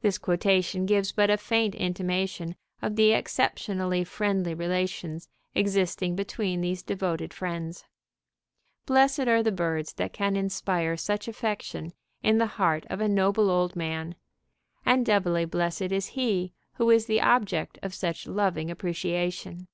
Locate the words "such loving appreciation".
17.92-19.68